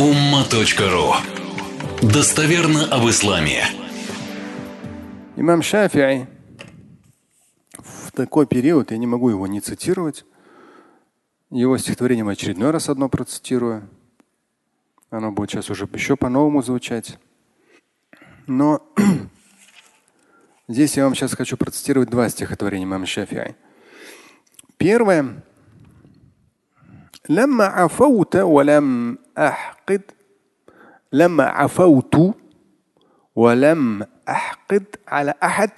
umma.ru 0.00 1.12
Достоверно 2.00 2.86
об 2.86 3.06
исламе. 3.10 3.66
Имам 5.36 5.60
Шафи'и 5.60 6.26
в 7.76 8.10
такой 8.12 8.46
период, 8.46 8.92
я 8.92 8.96
не 8.96 9.06
могу 9.06 9.28
его 9.28 9.46
не 9.46 9.60
цитировать, 9.60 10.24
его 11.50 11.76
стихотворение 11.76 12.24
в 12.24 12.30
очередной 12.30 12.70
раз 12.70 12.88
одно 12.88 13.10
процитирую. 13.10 13.90
Оно 15.10 15.32
будет 15.32 15.50
сейчас 15.50 15.68
уже 15.68 15.86
еще 15.92 16.16
по-новому 16.16 16.62
звучать. 16.62 17.18
Но 18.46 18.82
здесь 20.68 20.96
я 20.96 21.04
вам 21.04 21.14
сейчас 21.14 21.34
хочу 21.34 21.58
процитировать 21.58 22.08
два 22.08 22.30
стихотворения 22.30 22.86
имама 22.86 23.04
Шафи'и. 23.04 23.54
Первое. 24.78 25.44
لما 27.29 27.65
عفوت 27.65 28.35
ولم 28.35 29.17
أحقد 29.37 30.01
لما 31.13 31.43
عفوت 31.43 32.35
ولم 33.35 34.05
أحقد 34.29 34.85
على 35.07 35.33
أحد 35.43 35.71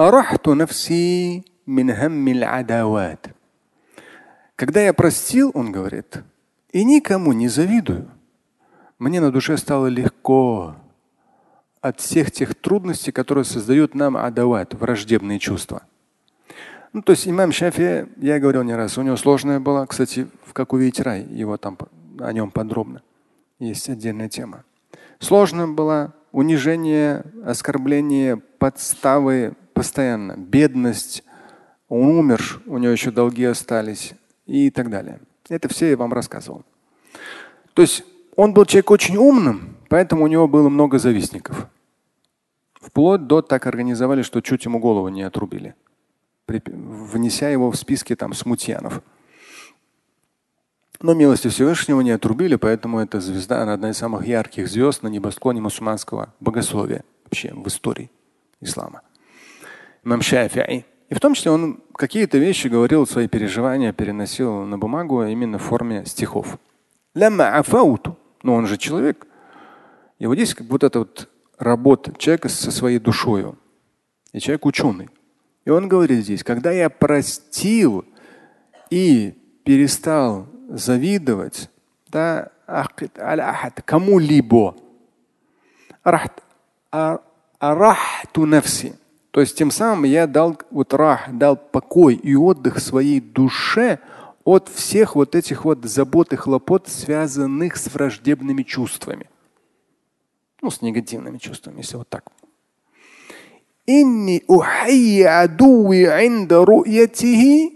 أرحت 0.00 0.48
نفسي 0.48 1.42
من 1.66 1.90
هم 1.90 2.28
العداوات 2.28 3.26
Когда 4.56 4.80
я 4.80 4.92
простил, 4.92 5.52
он 5.54 5.70
говорит, 5.70 6.24
и 6.72 6.84
никому 6.84 7.32
не 7.32 7.46
завидую, 7.46 8.10
мне 8.98 9.20
на 9.20 9.30
душе 9.30 9.56
стало 9.56 9.86
легко 9.86 10.74
от 11.80 12.00
всех 12.00 12.32
тех 12.32 12.56
трудностей, 12.56 13.12
которые 13.12 13.44
создают 13.44 13.94
нам 13.94 14.16
адават, 14.16 14.74
враждебные 14.74 15.38
чувства. 15.38 15.82
Ну, 16.93 17.01
то 17.01 17.13
есть 17.13 17.27
имам 17.27 17.51
Шафи, 17.51 18.07
я 18.17 18.39
говорил 18.39 18.61
не 18.61 18.75
раз, 18.75 18.99
у 18.99 19.01
него 19.01 19.17
сложная 19.17 19.59
была, 19.59 19.87
кстати, 19.87 20.27
в 20.45 20.53
как 20.53 20.73
увидеть 20.73 20.99
рай, 20.99 21.23
его 21.23 21.57
там 21.57 21.75
о 22.19 22.31
нем 22.31 22.51
подробно. 22.51 23.01
Есть 23.57 23.89
отдельная 23.89 24.29
тема. 24.29 24.63
Сложная 25.17 25.65
была 25.65 26.13
унижение, 26.31 27.23
оскорбление, 27.45 28.37
подставы 28.37 29.55
постоянно, 29.73 30.35
бедность, 30.37 31.23
он 31.89 32.09
умер, 32.09 32.61
у 32.67 32.77
него 32.77 32.91
еще 32.91 33.09
долги 33.09 33.43
остались 33.43 34.13
и 34.45 34.69
так 34.69 34.91
далее. 34.91 35.19
Это 35.49 35.69
все 35.69 35.89
я 35.89 35.97
вам 35.97 36.13
рассказывал. 36.13 36.63
То 37.73 37.81
есть 37.81 38.03
он 38.35 38.53
был 38.53 38.65
человек 38.65 38.91
очень 38.91 39.17
умным, 39.17 39.77
поэтому 39.89 40.25
у 40.25 40.27
него 40.27 40.47
было 40.47 40.69
много 40.69 40.99
завистников. 40.99 41.67
Вплоть 42.75 43.25
до 43.25 43.41
так 43.41 43.65
организовали, 43.65 44.21
что 44.21 44.41
чуть 44.41 44.65
ему 44.65 44.77
голову 44.77 45.07
не 45.09 45.23
отрубили 45.23 45.73
внеся 46.47 47.49
его 47.49 47.71
в 47.71 47.75
списки 47.75 48.15
там 48.15 48.33
смутьянов. 48.33 49.01
Но 51.01 51.13
милости 51.13 51.49
Всевышнего 51.49 52.01
не 52.01 52.11
отрубили, 52.11 52.55
поэтому 52.55 52.99
эта 52.99 53.19
звезда, 53.19 53.63
она 53.63 53.73
одна 53.73 53.89
из 53.89 53.97
самых 53.97 54.25
ярких 54.25 54.69
звезд 54.69 55.03
на 55.03 55.09
небосклоне 55.09 55.61
мусульманского 55.61 56.33
богословия 56.39 57.03
вообще 57.25 57.53
в 57.53 57.67
истории 57.67 58.09
ислама. 58.61 59.01
Имам 60.03 60.21
Шафи'и. 60.21 60.85
И 61.09 61.13
в 61.13 61.19
том 61.19 61.33
числе 61.33 61.51
он 61.51 61.83
какие-то 61.95 62.37
вещи 62.37 62.67
говорил, 62.67 63.05
свои 63.05 63.27
переживания 63.27 63.91
переносил 63.91 64.63
на 64.63 64.77
бумагу 64.77 65.23
именно 65.23 65.57
в 65.57 65.63
форме 65.63 66.05
стихов. 66.05 66.57
Но 67.13 68.53
он 68.55 68.67
же 68.67 68.77
человек. 68.77 69.27
И 70.19 70.25
вот 70.25 70.35
здесь 70.35 70.55
как 70.55 70.67
вот 70.67 70.83
эта 70.83 70.99
вот 70.99 71.29
работа 71.57 72.13
человека 72.17 72.49
со 72.49 72.71
своей 72.71 72.99
душою. 72.99 73.57
И 74.31 74.39
человек 74.39 74.65
ученый. 74.65 75.09
И 75.65 75.69
он 75.69 75.87
говорит 75.87 76.23
здесь, 76.23 76.43
когда 76.43 76.71
я 76.71 76.89
простил 76.89 78.05
и 78.89 79.37
перестал 79.63 80.47
завидовать 80.69 81.69
да, 82.09 82.49
кому-либо, 83.85 84.75
арахту 87.59 88.45
навси. 88.45 88.93
То 89.31 89.39
есть 89.41 89.57
тем 89.57 89.71
самым 89.71 90.03
я 90.03 90.27
дал 90.27 90.59
вот 90.69 90.93
рах, 90.93 91.31
дал 91.31 91.55
покой 91.55 92.15
и 92.15 92.35
отдых 92.35 92.79
своей 92.79 93.19
душе 93.19 93.99
от 94.43 94.69
всех 94.69 95.15
вот 95.15 95.33
этих 95.33 95.65
вот 95.65 95.85
забот 95.85 96.33
и 96.33 96.35
хлопот, 96.35 96.87
связанных 96.87 97.77
с 97.77 97.91
враждебными 97.91 98.63
чувствами. 98.63 99.29
Ну, 100.61 100.69
с 100.69 100.81
негативными 100.81 101.37
чувствами, 101.39 101.77
если 101.77 101.95
вот 101.95 102.09
так 102.09 102.32
إني 103.88 104.42
أحيي 104.50 105.26
عدوي 105.26 106.08
عند 106.08 106.52
رؤيته 106.52 107.70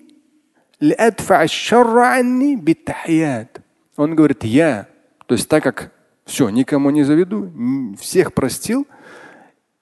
لأدفع 0.81 1.43
الشر 1.43 1.99
عني 1.99 2.57
بالتحيات. 2.57 3.59
Он 3.97 4.15
говорит, 4.15 4.45
я, 4.45 4.89
то 5.27 5.35
есть 5.35 5.49
так 5.49 5.63
как 5.63 5.93
все, 6.25 6.49
никому 6.49 6.91
не 6.91 7.03
заведу, 7.03 7.53
всех 8.01 8.33
простил, 8.33 8.87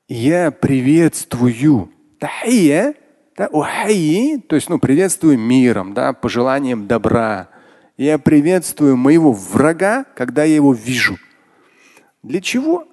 я 0.09 0.51
приветствую. 0.51 1.91
Тахия, 2.19 2.95
да, 3.37 3.49
ухайи, 3.51 4.39
то 4.39 4.57
есть 4.57 4.69
ну, 4.69 4.79
приветствую 4.79 5.39
миром, 5.39 5.95
да, 5.95 6.13
пожеланием 6.13 6.87
добра. 6.87 7.49
Я 7.97 8.19
приветствую 8.19 8.97
моего 8.97 9.33
врага, 9.33 10.05
когда 10.15 10.45
я 10.45 10.57
его 10.57 10.73
вижу. 10.73 11.17
Для 12.23 12.41
чего? 12.41 12.87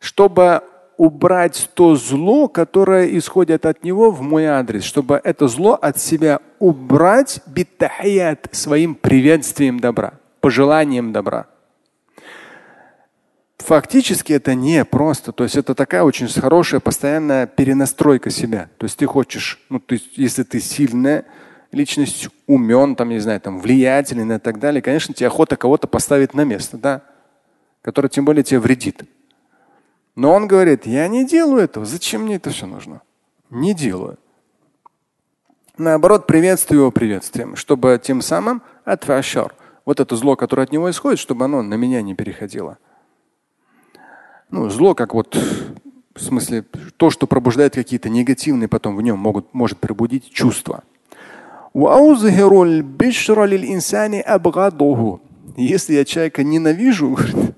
чтобы 0.00 0.62
убрать 0.96 1.70
то 1.74 1.94
зло, 1.94 2.48
которое 2.48 3.16
исходит 3.16 3.64
от 3.64 3.84
него 3.84 4.10
в 4.10 4.20
мой 4.20 4.46
адрес, 4.46 4.82
чтобы 4.82 5.20
это 5.22 5.48
зло 5.48 5.78
от 5.80 5.98
себя 5.98 6.40
убрать 6.58 7.40
биттахият 7.46 8.48
своим 8.52 8.94
приветствием 8.94 9.80
добра, 9.80 10.14
пожеланием 10.40 11.12
добра. 11.12 11.46
Фактически 13.58 14.32
это 14.32 14.54
не 14.54 14.84
просто, 14.84 15.32
то 15.32 15.44
есть 15.44 15.56
это 15.56 15.74
такая 15.74 16.02
очень 16.02 16.28
хорошая 16.28 16.80
постоянная 16.80 17.46
перенастройка 17.46 18.30
себя. 18.30 18.68
То 18.78 18.84
есть 18.84 18.98
ты 18.98 19.06
хочешь, 19.06 19.60
ну, 19.68 19.80
есть, 19.88 20.18
если 20.18 20.42
ты 20.42 20.60
сильная 20.60 21.24
личность, 21.72 22.28
умен, 22.46 22.96
там, 22.96 23.10
не 23.10 23.20
знаю, 23.20 23.40
там, 23.40 23.60
влиятельный 23.60 24.36
и 24.36 24.38
так 24.38 24.58
далее, 24.58 24.82
конечно, 24.82 25.14
тебе 25.14 25.28
охота 25.28 25.56
кого-то 25.56 25.86
поставить 25.86 26.34
на 26.34 26.44
место, 26.44 26.78
да, 26.78 27.02
который 27.80 28.08
тем 28.08 28.24
более 28.24 28.42
тебе 28.42 28.60
вредит. 28.60 29.04
Но 30.20 30.34
он 30.34 30.46
говорит, 30.46 30.84
я 30.84 31.08
не 31.08 31.24
делаю 31.24 31.62
этого. 31.62 31.86
Зачем 31.86 32.24
мне 32.24 32.34
это 32.34 32.50
все 32.50 32.66
нужно? 32.66 33.00
Не 33.48 33.72
делаю. 33.72 34.18
Наоборот, 35.78 36.26
приветствую 36.26 36.80
его 36.80 36.90
приветствием, 36.90 37.56
чтобы 37.56 37.98
тем 38.02 38.20
самым 38.20 38.60
отвашар, 38.84 39.54
вот 39.86 39.98
это 39.98 40.16
зло, 40.16 40.36
которое 40.36 40.64
от 40.64 40.72
него 40.72 40.90
исходит, 40.90 41.20
чтобы 41.20 41.46
оно 41.46 41.62
на 41.62 41.72
меня 41.72 42.02
не 42.02 42.14
переходило. 42.14 42.76
Ну, 44.50 44.68
зло, 44.68 44.94
как 44.94 45.14
вот 45.14 45.34
в 46.14 46.20
смысле, 46.20 46.66
то, 46.98 47.08
что 47.08 47.26
пробуждает 47.26 47.72
какие-то 47.72 48.10
негативные, 48.10 48.68
потом 48.68 48.96
в 48.96 49.00
нем 49.00 49.18
могут, 49.18 49.54
может 49.54 49.78
пробудить 49.78 50.30
чувства. 50.30 50.82
Если 55.56 55.94
я 55.94 56.04
человека 56.04 56.44
ненавижу, 56.44 57.16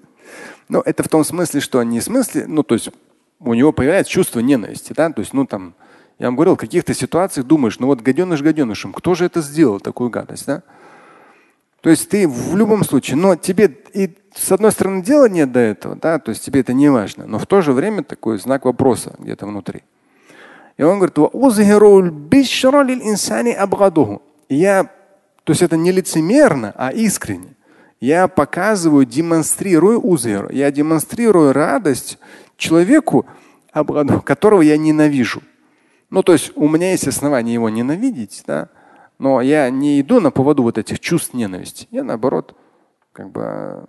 Ну, 0.73 0.81
это 0.81 1.03
в 1.03 1.09
том 1.09 1.23
смысле, 1.23 1.61
что 1.61 1.83
не 1.83 2.01
в 2.01 2.03
смысле, 2.03 2.47
ну, 2.49 2.63
то 2.63 2.75
есть 2.75 2.89
у 3.41 3.53
него 3.53 3.73
появляется 3.73 4.11
чувство 4.11 4.41
ненависти, 4.41 4.95
да, 4.95 5.11
то 5.11 5.21
есть, 5.21 5.35
ну, 5.35 5.45
там, 5.45 5.75
я 6.19 6.29
вам 6.29 6.35
говорил, 6.35 6.55
в 6.55 6.59
каких-то 6.59 6.95
ситуациях 6.95 7.47
думаешь, 7.47 7.79
ну 7.79 7.89
вот 7.89 8.01
гаденыш 8.01 8.41
гаденышем, 8.41 8.95
кто 8.95 9.15
же 9.15 9.27
это 9.27 9.43
сделал, 9.43 9.81
такую 9.81 10.09
гадость, 10.09 10.47
да? 10.47 10.63
То 11.83 11.91
есть 11.91 12.09
ты 12.09 12.27
в 12.27 12.57
любом 12.57 12.85
случае, 12.85 13.19
но 13.19 13.37
тебе 13.37 13.77
и 13.93 14.17
с 14.35 14.51
одной 14.51 14.73
стороны 14.73 15.03
дела 15.03 15.29
нет 15.29 15.53
до 15.53 15.61
этого, 15.61 15.95
да, 15.95 16.19
то 16.19 16.31
есть 16.31 16.43
тебе 16.43 16.61
это 16.61 16.73
не 16.73 16.89
важно, 16.89 17.27
но 17.27 17.39
в 17.39 17.45
то 17.47 17.61
же 17.61 17.75
время 17.75 18.03
такой 18.03 18.39
знак 18.39 18.65
вопроса 18.65 19.15
где-то 19.19 19.45
внутри. 19.45 19.83
И 20.79 20.83
он 20.83 20.97
говорит, 20.97 21.19
я, 24.49 24.85
то 25.45 25.51
есть 25.51 25.61
это 25.61 25.77
не 25.77 25.93
лицемерно, 25.93 26.73
а 26.75 26.93
искренне. 26.93 27.57
Я 28.03 28.27
показываю, 28.27 29.07
демонстрирую 29.07 30.05
узер, 30.05 30.51
я 30.51 30.73
демонстрирую 30.73 31.53
радость 31.53 32.19
человеку, 32.57 33.27
которого 34.25 34.61
я 34.61 34.77
ненавижу. 34.77 35.41
Ну, 36.11 36.25
то 36.25 36.33
есть 36.33 36.51
у 36.57 36.69
меня 36.69 36.91
есть 36.91 37.07
основания 37.07 37.55
его 37.55 37.69
ненавидеть, 37.69 38.43
да, 38.45 38.71
но 39.21 39.41
я 39.41 39.71
не 39.71 40.01
иду 40.01 40.19
на 40.19 40.33
поводу 40.33 40.65
вот 40.65 40.79
этих 40.79 40.99
чувств 40.99 41.33
ненависти. 41.33 41.87
Я 41.93 42.03
наоборот, 42.03 42.57
как 43.13 43.31
бы 43.31 43.85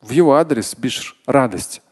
в 0.00 0.10
его 0.10 0.36
адрес 0.36 0.74
бишь 0.74 1.20
радость. 1.26 1.82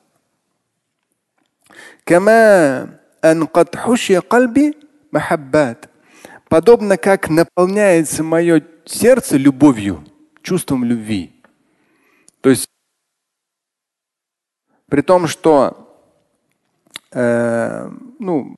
Подобно 6.49 6.97
как 6.97 7.29
наполняется 7.29 8.25
мое 8.25 8.63
сердце 8.87 9.37
любовью 9.37 10.03
чувством 10.47 10.85
любви. 10.85 11.33
То 12.41 12.51
есть 12.51 12.67
при 14.89 15.03
том, 15.03 15.27
что 15.27 15.75
э, 17.11 17.91
ну, 18.21 18.55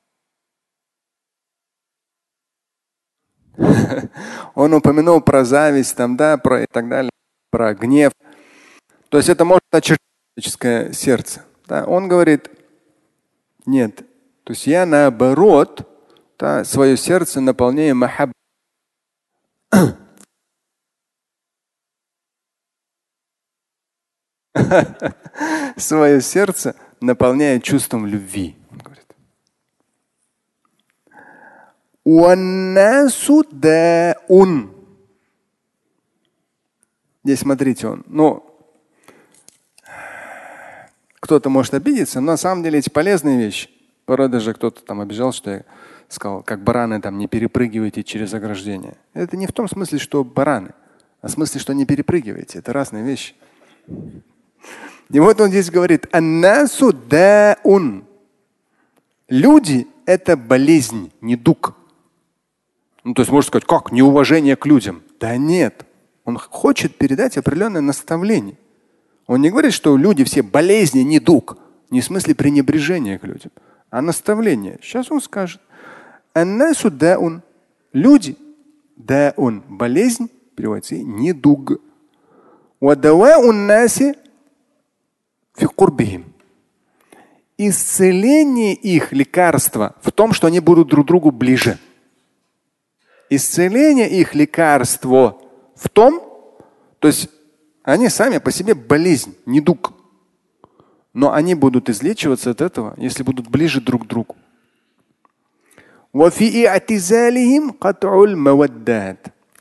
Он 4.54 4.74
упомянул 4.74 5.20
про 5.22 5.44
зависть, 5.44 5.96
там, 5.96 6.16
да, 6.16 6.36
про 6.36 6.62
и 6.62 6.66
так 6.70 6.88
далее, 6.88 7.10
про 7.50 7.74
гнев. 7.74 8.12
То 9.08 9.16
есть 9.16 9.30
это 9.30 9.44
может 9.44 9.64
очертить 9.70 9.98
сердце. 10.94 11.44
Да? 11.66 11.86
Он 11.86 12.06
говорит, 12.06 12.50
нет. 13.66 13.96
То 14.44 14.52
есть 14.52 14.66
я 14.66 14.84
наоборот 14.86 15.88
да, 16.38 16.64
свое 16.64 16.96
сердце 16.96 17.40
наполняю 17.40 17.96
махаб. 17.96 18.30
свое 25.76 26.20
сердце 26.20 26.74
наполняя 27.00 27.60
чувством 27.60 28.06
любви. 28.06 28.56
Он 28.70 28.78
говорит. 28.78 29.14
Здесь 37.24 37.40
смотрите, 37.40 37.88
он, 37.88 38.04
ну, 38.06 38.44
кто-то 41.20 41.50
может 41.50 41.74
обидеться, 41.74 42.20
но 42.20 42.32
на 42.32 42.36
самом 42.36 42.62
деле 42.62 42.78
эти 42.78 42.88
полезные 42.88 43.38
вещи. 43.38 43.68
Порой 44.06 44.30
даже 44.30 44.54
кто-то 44.54 44.82
там 44.82 45.02
обижал, 45.02 45.32
что 45.32 45.50
я 45.50 45.64
сказал, 46.08 46.42
как 46.42 46.62
бараны 46.62 47.02
там 47.02 47.18
не 47.18 47.26
перепрыгивайте 47.26 48.02
через 48.02 48.32
ограждение. 48.32 48.96
Это 49.12 49.36
не 49.36 49.46
в 49.46 49.52
том 49.52 49.68
смысле, 49.68 49.98
что 49.98 50.24
бараны, 50.24 50.72
а 51.20 51.28
в 51.28 51.30
смысле, 51.30 51.60
что 51.60 51.74
не 51.74 51.84
перепрыгивайте. 51.84 52.60
Это 52.60 52.72
разные 52.72 53.04
вещи. 53.04 53.34
И 55.10 55.20
вот 55.20 55.40
он 55.40 55.48
здесь 55.48 55.70
говорит, 55.70 56.06
аннасу 56.12 56.92
даун. 56.92 58.04
Люди– 59.28 59.86
это 60.06 60.36
болезнь, 60.36 61.12
не 61.20 61.36
дуг. 61.36 61.74
Ну, 63.04 63.14
то 63.14 63.22
есть 63.22 63.30
можно 63.30 63.48
сказать, 63.48 63.66
как 63.66 63.92
неуважение 63.92 64.56
к 64.56 64.66
людям? 64.66 65.02
Да 65.18 65.36
нет. 65.36 65.84
Он 66.24 66.36
хочет 66.36 66.96
передать 66.96 67.38
определенное 67.38 67.80
наставление. 67.80 68.58
Он 69.26 69.40
не 69.40 69.50
говорит, 69.50 69.72
что 69.72 69.96
люди 69.96 70.24
все 70.24 70.42
болезни, 70.42 71.00
не 71.00 71.20
дуг. 71.20 71.58
Не 71.90 72.00
в 72.00 72.04
смысле 72.04 72.34
пренебрежения 72.34 73.18
к 73.18 73.24
людям, 73.24 73.50
а 73.90 74.02
наставление. 74.02 74.78
Сейчас 74.82 75.10
он 75.10 75.22
скажет. 75.22 75.60
Аннасу 76.34 76.90
даун. 76.90 77.42
Люди 77.92 78.36
даун. 78.96 79.62
Болезнь 79.68 80.28
переводится 80.54 80.96
не 80.96 81.32
дуг. 81.32 81.80
Вадавау 82.80 83.52
наси 83.52 84.14
Исцеление 87.56 88.74
их 88.74 89.12
лекарства 89.12 89.96
в 90.00 90.12
том, 90.12 90.32
что 90.32 90.46
они 90.46 90.60
будут 90.60 90.88
друг 90.88 91.06
другу 91.06 91.30
ближе. 91.30 91.78
Исцеление 93.30 94.08
их 94.08 94.34
лекарство 94.34 95.40
в 95.74 95.88
том, 95.88 96.22
то 96.98 97.08
есть 97.08 97.28
они 97.82 98.08
сами 98.08 98.38
по 98.38 98.52
себе 98.52 98.74
болезнь, 98.74 99.34
недуг. 99.46 99.92
Но 101.12 101.32
они 101.32 101.54
будут 101.54 101.88
излечиваться 101.90 102.50
от 102.50 102.60
этого, 102.60 102.94
если 102.96 103.22
будут 103.22 103.48
ближе 103.48 103.80
друг 103.80 104.04
к 104.04 104.06
другу. 104.06 104.36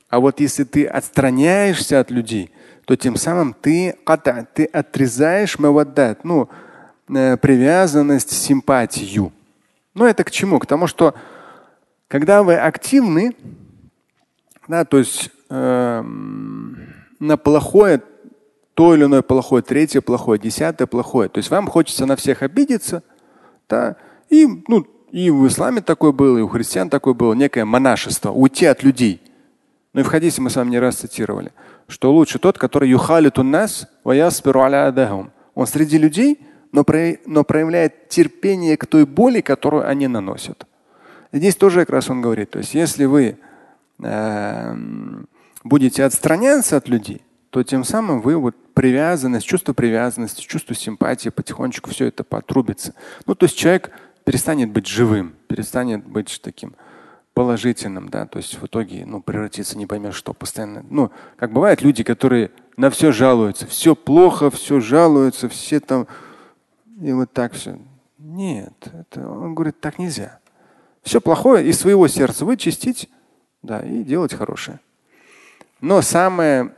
А 0.10 0.20
вот 0.20 0.40
если 0.40 0.64
ты 0.64 0.86
отстраняешься 0.86 2.00
от 2.00 2.12
людей, 2.12 2.52
то 2.88 2.95
тем 2.95 3.18
самым 3.18 3.54
ты, 3.54 3.98
ты 4.54 4.63
отрезаешь 4.63 5.60
маваддат, 5.60 6.24
ну, 6.24 6.48
э, 7.10 7.36
привязанность, 7.36 8.31
симпатию. 8.31 9.34
Ну 9.94 10.06
это 10.06 10.24
к 10.24 10.31
чему? 10.31 10.57
К 10.57 10.66
тому, 10.66 10.88
что 10.88 11.13
когда 12.07 12.44
вы 12.44 12.56
активны, 12.56 13.36
да, 14.69 14.86
то 14.86 15.00
есть 15.00 15.30
э, 15.50 16.01
на 17.19 17.38
плохое, 17.38 18.01
то 18.74 18.95
или 18.95 19.04
иное 19.04 19.22
плохое, 19.22 19.62
третье 19.62 20.00
плохое, 20.00 20.40
десятое 20.40 20.88
плохое. 20.88 21.28
То 21.28 21.40
есть 21.40 21.51
вам 21.51 21.68
хочется 21.68 22.06
на 22.06 22.16
всех 22.16 22.42
обидеться, 22.42 23.04
да, 23.68 23.98
и, 24.30 24.48
ну, 24.69 24.88
и 25.12 25.30
в 25.30 25.45
исламе 25.45 25.81
такое 25.81 26.13
было, 26.13 26.38
и 26.38 26.42
у 26.42 26.48
христиан 26.48 26.90
такое 26.90 27.13
было, 27.13 27.33
некое 27.33 27.66
монашество, 27.66 28.31
уйти 28.31 28.66
от 28.66 28.81
людей. 28.81 29.22
Ну 29.98 30.02
и 30.02 30.04
в 30.04 30.10
хадисе 30.10 30.44
мы 30.44 30.52
с 30.52 30.56
вами 30.56 30.70
не 30.70 30.80
раз 30.80 30.98
цитировали 30.98 31.52
что 31.88 32.14
лучше 32.14 32.40
тот, 32.40 32.58
который 32.58 32.90
юхалиту 32.90 33.44
нас, 33.44 33.88
он 34.04 35.68
среди 35.68 35.98
людей, 35.98 36.40
но, 36.72 36.86
но 37.26 37.44
проявляет 37.44 38.10
терпение 38.10 38.78
к 38.78 38.86
той 38.86 39.06
боли, 39.06 39.42
которую 39.42 39.88
они 39.88 40.08
наносят. 40.08 40.68
Здесь 41.32 41.56
тоже 41.56 41.80
как 41.82 41.90
раз 41.90 42.10
он 42.10 42.22
говорит, 42.22 42.52
то 42.52 42.60
есть 42.60 42.74
если 42.74 43.06
вы 43.06 43.38
э, 44.04 44.76
будете 45.64 46.04
отстраняться 46.04 46.78
от 46.78 46.88
людей, 46.90 47.22
то 47.50 47.64
тем 47.64 47.84
самым 47.84 48.22
вы 48.22 48.36
вот 48.36 48.56
привязанность, 48.74 49.46
чувство 49.46 49.74
привязанности, 49.74 50.42
чувство 50.42 50.76
симпатии 50.76 51.30
потихонечку 51.30 51.90
все 51.90 52.06
это 52.06 52.24
потрубится. 52.24 52.94
Ну, 53.26 53.34
то 53.34 53.46
есть 53.46 53.58
человек 53.58 53.92
перестанет 54.26 54.70
быть 54.70 54.88
живым, 54.88 55.34
перестанет 55.48 56.06
быть 56.06 56.40
таким 56.44 56.76
положительным, 57.38 58.10
да, 58.10 58.25
то 58.25 58.38
есть 58.38 58.60
в 58.60 58.66
итоге, 58.66 59.06
ну, 59.06 59.22
превратиться 59.22 59.78
не 59.78 59.86
поймешь 59.86 60.16
что 60.16 60.34
постоянно. 60.34 60.84
Ну, 60.89 61.12
как 61.36 61.51
бывает 61.51 61.84
люди, 61.84 62.04
которые 62.04 62.50
на 62.78 62.89
все 62.89 63.12
жалуются, 63.12 63.68
все 63.68 63.95
плохо, 63.95 64.50
все 64.50 64.80
жалуются, 64.80 65.48
все 65.48 65.80
там, 65.80 66.07
и 67.00 67.12
вот 67.12 67.31
так 67.31 67.54
все. 67.54 67.78
Нет, 68.18 68.74
это, 68.92 69.30
он 69.30 69.54
говорит, 69.54 69.80
так 69.80 70.00
нельзя. 70.00 70.39
Все 71.04 71.22
плохое 71.22 71.63
из 71.68 71.80
своего 71.80 72.07
сердца 72.07 72.44
вычистить, 72.44 73.07
да, 73.62 73.81
и 73.81 74.01
делать 74.01 74.33
хорошее. 74.33 74.80
Но 75.80 76.01
самое 76.01 76.74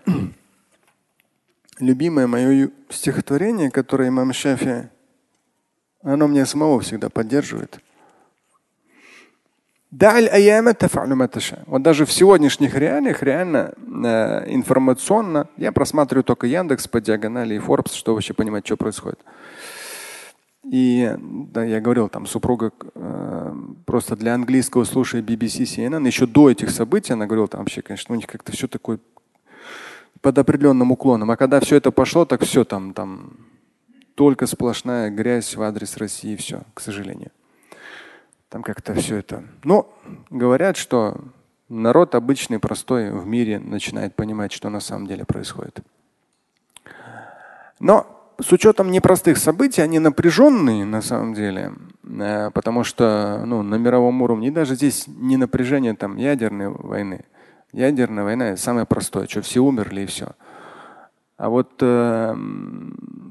любимое 1.79 2.27
мое 2.27 2.69
стихотворение, 2.89 3.71
которое 3.71 4.09
имам 4.09 4.33
Шафи, 4.33 4.89
оно 6.03 6.27
меня 6.27 6.45
самого 6.45 6.81
всегда 6.81 7.07
поддерживает– 7.07 7.79
вот 11.65 11.81
даже 11.81 12.06
в 12.06 12.12
сегодняшних 12.12 12.75
реалиях 12.75 13.24
реально 13.24 13.74
э, 13.75 14.53
информационно, 14.53 15.47
я 15.57 15.71
просматриваю 15.71 16.24
только 16.24 16.45
Яндекс 16.45 16.88
по 16.88 17.01
диагонали 17.01 17.56
и 17.56 17.57
Forbes, 17.57 17.95
чтобы 17.95 18.18
вообще 18.18 18.36
понимать, 18.36 18.68
что 18.68 18.77
происходит. 18.77 19.19
И 20.63 21.15
да, 21.18 21.63
я 21.63 21.81
говорил, 21.81 22.09
там 22.09 22.27
супруга 22.27 22.71
э, 22.94 23.53
просто 23.88 24.15
для 24.15 24.36
английского 24.36 24.83
слушая 24.83 25.24
BBC, 25.24 25.63
CNN, 25.63 26.06
еще 26.06 26.27
до 26.27 26.51
этих 26.51 26.69
событий 26.69 27.13
она 27.13 27.25
говорила, 27.25 27.47
там 27.47 27.62
вообще, 27.62 27.81
конечно, 27.81 28.13
у 28.13 28.15
них 28.15 28.27
как-то 28.27 28.51
все 28.51 28.68
такое 28.68 29.00
под 30.21 30.38
определенным 30.38 30.91
уклоном. 30.91 31.31
А 31.31 31.38
когда 31.38 31.60
все 31.60 31.77
это 31.77 31.89
пошло, 31.89 32.25
так 32.25 32.43
все 32.43 32.63
там, 32.63 32.93
там 32.93 33.38
только 34.13 34.46
сплошная 34.46 35.10
грязь 35.10 35.55
в 35.55 35.62
адрес 35.63 35.98
России, 35.98 36.36
все, 36.36 36.62
к 36.75 36.81
сожалению. 36.81 37.31
Там 38.50 38.63
как-то 38.63 38.96
все 38.96 39.18
это. 39.18 39.44
Ну, 39.63 39.88
говорят, 40.32 40.75
что 40.75 41.18
народ 41.70 42.15
обычный, 42.15 42.60
простой 42.60 43.12
в 43.12 43.25
мире 43.27 43.60
начинает 43.60 44.15
понимать, 44.15 44.51
что 44.51 44.70
на 44.70 44.79
самом 44.79 45.06
деле 45.08 45.24
происходит. 45.24 45.82
Но 47.79 48.08
с 48.41 48.51
учетом 48.51 48.91
непростых 48.91 49.38
событий, 49.38 49.82
они 49.82 50.00
напряженные 50.00 50.86
на 50.86 51.01
самом 51.01 51.34
деле, 51.34 51.74
э, 52.03 52.50
потому 52.51 52.84
что 52.84 53.44
ну, 53.46 53.62
на 53.62 53.75
мировом 53.75 54.22
уровне, 54.22 54.51
даже 54.51 54.75
здесь 54.75 55.06
не 55.08 55.38
напряжение 55.38 55.94
там, 55.94 56.18
ядерной 56.18 56.70
войны. 56.70 57.25
Ядерная 57.72 58.24
война– 58.24 58.50
это 58.50 58.62
самое 58.62 58.86
простое, 58.86 59.27
что 59.27 59.41
все 59.41 59.60
умерли 59.60 60.01
и 60.01 60.06
все. 60.08 60.32
А 61.38 61.50
вот 61.50 61.72
э, 61.82 62.34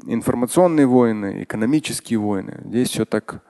информационные 0.07 0.87
войны, 0.87 1.43
экономические 1.43 2.19
войны, 2.19 2.61
здесь 2.65 2.91
все 2.91 3.05
так 3.05 3.43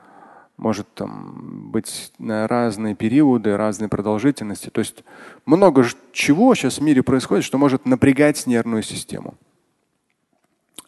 может 0.59 0.93
там 0.95 1.71
быть 1.71 2.13
на 2.19 2.47
разные 2.47 2.95
периоды, 2.95 3.57
разные 3.57 3.89
продолжительности. 3.89 4.69
То 4.69 4.81
есть 4.81 5.05
много 5.47 5.87
чего 6.13 6.55
сейчас 6.55 6.79
в 6.79 6.83
мире 6.83 7.03
происходит, 7.03 7.45
что 7.45 7.57
может 7.57 7.87
напрягать 7.87 8.47
нервную 8.47 8.83
систему. 8.83 9.35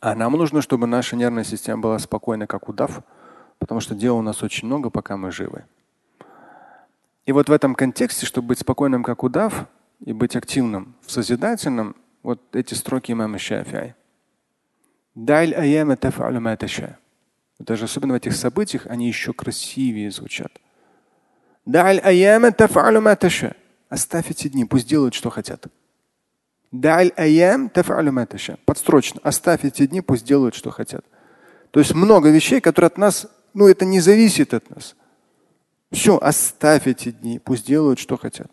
А 0.00 0.15
нам 0.15 0.33
нужно, 0.33 0.61
чтобы 0.61 0.87
наша 0.87 1.17
нервная 1.17 1.45
система 1.45 1.81
была 1.83 1.99
спокойна, 1.99 2.47
как 2.47 2.69
удав, 2.69 3.00
потому 3.59 3.81
что 3.81 3.95
дела 3.95 4.19
у 4.19 4.23
нас 4.23 4.43
очень 4.43 4.67
много, 4.67 4.91
пока 4.91 5.17
мы 5.17 5.31
живы. 5.31 5.65
И 7.27 7.33
вот 7.33 7.49
в 7.49 7.53
этом 7.53 7.75
контексте, 7.75 8.27
чтобы 8.27 8.49
быть 8.49 8.59
спокойным, 8.59 9.05
как 9.05 9.23
удав, 9.23 9.67
и 10.05 10.12
быть 10.12 10.35
активным 10.35 10.95
в 11.07 11.12
созидательном, 11.12 11.95
вот 12.23 12.41
эти 12.57 12.75
строки 12.75 13.12
имама 13.12 13.39
Шафиай. 13.39 13.95
Даже 17.61 17.85
особенно 17.85 18.14
в 18.14 18.17
этих 18.17 18.35
событиях 18.35 18.87
они 18.87 19.07
еще 19.07 19.35
красивее 19.35 20.11
звучат. 20.11 20.50
Оставь 23.90 24.31
эти 24.31 24.49
дни, 24.49 24.64
пусть 24.64 24.88
делают, 24.88 25.12
что 25.12 25.29
хотят. 25.29 25.67
Подстрочно. 28.64 29.21
Оставь 29.23 29.64
эти 29.64 29.87
дни, 29.87 30.00
пусть 30.00 30.25
делают, 30.25 30.55
что 30.55 30.71
хотят. 30.71 31.05
То 31.71 31.81
есть 31.81 31.95
много 31.95 32.31
вещей, 32.31 32.62
которые 32.62 32.87
от 32.87 32.97
нас, 32.97 33.26
ну 33.52 33.69
это 33.69 33.85
не 33.85 34.00
зависит 34.00 34.55
от 34.55 34.71
нас. 34.71 34.97
Все, 35.93 36.17
оставь 36.17 36.87
эти 36.87 37.11
дни, 37.11 37.38
пусть 37.38 37.67
делают, 37.67 37.99
что 37.99 38.17
хотят. 38.17 38.50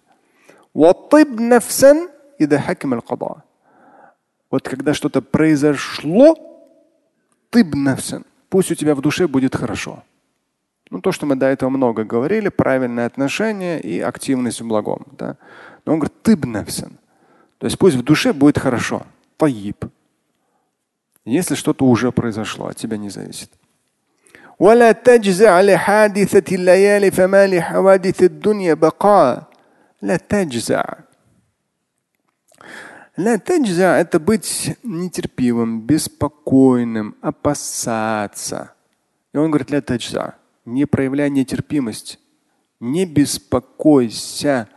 Вот 4.50 4.68
когда 4.68 4.94
что-то 4.94 5.22
произошло, 5.22 6.36
ты 7.52 7.64
бнафсан– 7.64 8.26
пусть 8.49 8.71
у 8.71 8.75
тебя 8.75 8.95
в 8.95 9.01
душе 9.01 9.27
будет 9.27 9.57
хорошо. 9.57 10.03
Ну, 10.91 11.01
то, 11.01 11.13
что 11.13 11.27
мы 11.27 11.37
до 11.37 11.47
этого 11.47 11.71
много 11.71 12.05
говорили, 12.05 12.49
правильное 12.51 13.07
отношение 13.07 13.81
и 13.81 14.01
активность 14.01 14.61
в 14.61 14.67
благом. 14.67 15.07
Да? 15.19 15.37
Но 15.87 15.95
он 15.95 15.99
говорит, 16.01 16.23
тыб 16.23 16.45
нафсан. 16.45 16.99
То 17.59 17.67
есть 17.67 17.79
пусть 17.79 17.97
в 17.97 18.03
душе 18.03 18.33
будет 18.33 18.59
хорошо. 18.59 19.03
Таиб. 19.37 19.85
Если 21.25 21.55
что-то 21.55 21.87
уже 21.87 22.13
произошло, 22.13 22.67
от 22.67 22.77
тебя 22.77 22.97
не 22.97 23.11
зависит. 23.11 23.51
ولا 24.59 24.93
تجزع 24.93 25.61
لحادثة 25.61 26.55
الليالي 26.57 27.11
فما 27.11 27.47
لحوادث 27.47 28.23
الدنيا 28.23 28.75
بقاء 28.75 29.43
لا 30.03 30.17
تجزع 30.17 30.85
Ля 33.18 33.38
таджза 33.40 33.98
это 33.98 34.20
быть 34.20 34.78
нетерпивым, 34.84 35.82
беспокойным, 35.82 37.16
опасаться. 37.22 38.74
И 39.34 39.38
он 39.38 39.50
говорит, 39.50 39.72
ля 39.72 39.82
таджза, 39.82 40.36
не 40.66 40.86
проявляй 40.86 41.32
нетерпимость, 41.32 42.20
не 42.80 43.06
беспокойся 43.06 44.70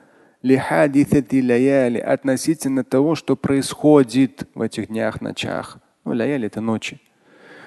относительно 0.43 2.83
того, 2.83 3.15
что 3.15 3.37
происходит 3.37 4.49
в 4.55 4.63
этих 4.63 4.89
днях, 4.89 5.21
ночах. 5.21 5.77
Ну, 6.07 6.15
ляяли 6.15 6.47
это 6.47 6.63
ночи. 6.63 6.99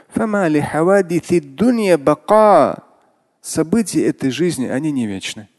Фама 0.09 0.47
ляхадицет 0.47 1.53
дунья 1.53 1.99
бака 1.99 2.83
События 3.41 4.07
этой 4.07 4.31
жизни, 4.31 4.67
они 4.67 4.91
не 4.91 5.05
вечны. 5.05 5.49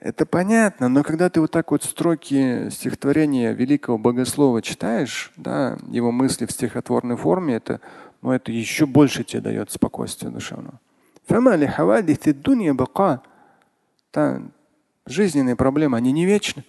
Это 0.00 0.24
понятно, 0.24 0.88
но 0.88 1.02
когда 1.02 1.28
ты 1.28 1.42
вот 1.42 1.50
так 1.50 1.70
вот 1.70 1.84
строки 1.84 2.70
стихотворения 2.70 3.52
великого 3.52 3.98
богослова 3.98 4.62
читаешь, 4.62 5.30
да, 5.36 5.76
его 5.88 6.10
мысли 6.10 6.46
в 6.46 6.52
стихотворной 6.52 7.16
форме, 7.16 7.56
это, 7.56 7.82
ну, 8.22 8.32
это 8.32 8.50
еще 8.50 8.86
больше 8.86 9.24
тебе 9.24 9.42
дает 9.42 9.70
спокойствие 9.70 10.32
душевного. 10.32 10.80
Да, 14.14 14.40
жизненные 15.04 15.54
проблемы, 15.54 15.98
они 15.98 16.12
не 16.12 16.24
вечны. 16.24 16.64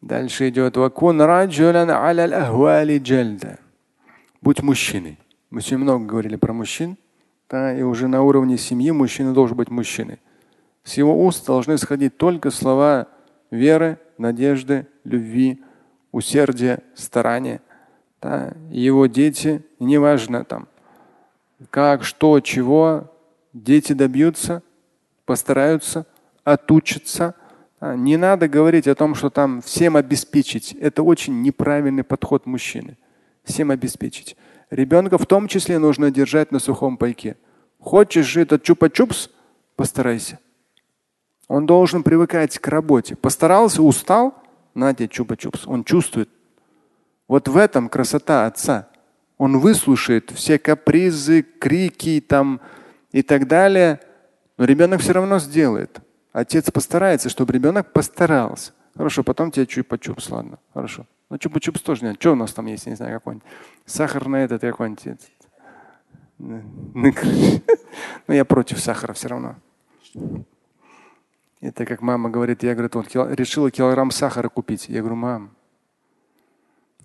Дальше 0.00 0.50
идет 0.50 0.76
Будь 4.40 4.62
мужчиной. 4.62 5.18
Мы 5.50 5.60
сегодня 5.60 5.84
много 5.84 6.04
говорили 6.04 6.36
про 6.36 6.52
мужчин, 6.52 6.96
да, 7.50 7.76
и 7.76 7.82
уже 7.82 8.06
на 8.06 8.22
уровне 8.22 8.56
семьи 8.56 8.92
мужчина 8.92 9.34
должен 9.34 9.56
быть 9.56 9.68
мужчиной. 9.68 10.20
С 10.84 10.94
его 10.94 11.24
уст 11.24 11.46
должны 11.46 11.78
сходить 11.78 12.16
только 12.16 12.50
слова 12.50 13.08
веры, 13.50 13.98
надежды, 14.18 14.86
любви, 15.04 15.62
усердия, 16.10 16.82
старания. 16.94 17.60
Да? 18.20 18.54
Его 18.70 19.06
дети, 19.06 19.64
неважно 19.78 20.44
там, 20.44 20.68
как, 21.70 22.04
что, 22.04 22.40
чего, 22.40 23.12
дети 23.52 23.92
добьются, 23.92 24.62
постараются, 25.24 26.06
отучатся. 26.44 27.34
Да? 27.80 27.96
Не 27.96 28.16
надо 28.16 28.48
говорить 28.48 28.86
о 28.86 28.94
том, 28.94 29.16
что 29.16 29.28
там 29.28 29.60
всем 29.60 29.96
обеспечить. 29.96 30.72
Это 30.74 31.02
очень 31.02 31.42
неправильный 31.42 32.04
подход 32.04 32.46
мужчины. 32.46 32.96
Всем 33.42 33.72
обеспечить. 33.72 34.36
Ребенка 34.70 35.18
в 35.18 35.26
том 35.26 35.48
числе 35.48 35.78
нужно 35.78 36.12
держать 36.12 36.52
на 36.52 36.60
сухом 36.60 36.96
пайке. 36.96 37.36
Хочешь 37.80 38.26
жить 38.26 38.46
этот 38.46 38.62
чупа-чупс, 38.62 39.30
постарайся. 39.74 40.38
Он 41.52 41.66
должен 41.66 42.02
привыкать 42.02 42.58
к 42.58 42.66
работе. 42.68 43.14
Постарался, 43.14 43.82
устал, 43.82 44.34
на 44.72 44.94
тебе 44.94 45.06
чупа-чупс. 45.08 45.64
Он 45.66 45.84
чувствует. 45.84 46.30
Вот 47.28 47.46
в 47.46 47.58
этом 47.58 47.90
красота 47.90 48.46
отца. 48.46 48.88
Он 49.36 49.58
выслушает 49.58 50.30
все 50.30 50.58
капризы, 50.58 51.42
крики 51.42 52.24
там 52.26 52.62
и 53.10 53.20
так 53.22 53.48
далее. 53.48 54.00
Но 54.56 54.64
ребенок 54.64 55.02
все 55.02 55.12
равно 55.12 55.38
сделает. 55.38 56.00
Отец 56.32 56.70
постарается, 56.70 57.28
чтобы 57.28 57.52
ребенок 57.52 57.92
постарался. 57.92 58.72
Хорошо, 58.96 59.22
потом 59.22 59.50
тебе 59.50 59.66
чупа-чупс, 59.66 60.32
ладно. 60.32 60.58
Хорошо. 60.72 61.06
Ну, 61.28 61.36
чупа-чупс 61.36 61.82
тоже 61.82 62.06
нет. 62.06 62.16
Что 62.18 62.32
у 62.32 62.34
нас 62.34 62.54
там 62.54 62.64
есть, 62.64 62.86
не 62.86 62.94
знаю, 62.94 63.12
какой-нибудь. 63.20 63.46
Сахарный 63.84 64.44
этот 64.44 64.62
какой-нибудь. 64.62 65.30
Ну, 68.26 68.34
я 68.34 68.46
против 68.46 68.80
сахара 68.80 69.12
все 69.12 69.28
равно. 69.28 69.56
Это 71.62 71.86
как 71.86 72.02
мама 72.02 72.28
говорит, 72.28 72.64
я 72.64 72.74
говорю, 72.74 72.90
вот 72.92 73.14
решила 73.14 73.70
килограмм 73.70 74.10
сахара 74.10 74.48
купить. 74.48 74.88
Я 74.88 74.98
говорю, 74.98 75.14
мам, 75.14 75.52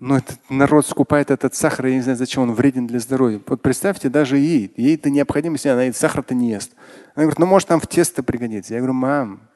ну 0.00 0.16
этот 0.16 0.38
народ 0.50 0.84
скупает 0.84 1.30
этот 1.30 1.54
сахар, 1.54 1.86
я 1.86 1.94
не 1.94 2.00
знаю, 2.02 2.18
зачем 2.18 2.42
он 2.42 2.52
вреден 2.52 2.88
для 2.88 2.98
здоровья. 2.98 3.40
Вот 3.46 3.62
представьте, 3.62 4.08
даже 4.08 4.36
ей, 4.36 4.72
ей-то 4.76 5.10
необходимость, 5.10 5.64
она 5.64 5.92
сахар-то 5.92 6.34
не 6.34 6.50
ест. 6.50 6.72
Она 7.14 7.24
говорит, 7.24 7.38
ну 7.38 7.46
может 7.46 7.68
там 7.68 7.78
в 7.78 7.86
тесто 7.86 8.24
пригодится. 8.24 8.74
Я 8.74 8.80
говорю, 8.80 8.94
мам, 8.94 9.48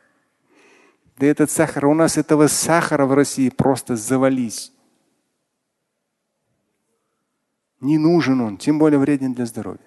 да 1.19 1.27
этот 1.27 1.51
сахар, 1.51 1.87
у 1.87 1.95
нас 1.95 2.17
этого 2.17 2.47
сахара 2.47 3.05
в 3.05 3.13
России 3.13 3.49
просто 3.49 3.97
завались. 3.97 4.73
Не 7.81 7.99
нужен 7.99 8.41
он, 8.41 8.57
тем 8.57 8.79
более 8.79 9.01
вреден 9.01 9.35
для 9.35 9.47
здоровья. 9.47 9.81